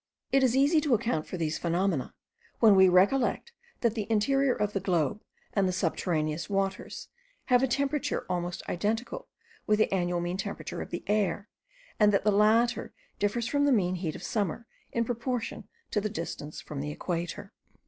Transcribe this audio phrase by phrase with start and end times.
[0.31, 2.15] It is easy to account for these phenomena,
[2.59, 5.21] when we recollect that the interior of the globe,
[5.53, 7.09] and the subterraneous waters,
[7.53, 9.27] have a temperature almost identical
[9.67, 11.49] with the annual mean temperature of the air;
[11.99, 16.09] and that the latter differs from the mean heat of summer, in proportion to the
[16.09, 17.53] distance from the equator.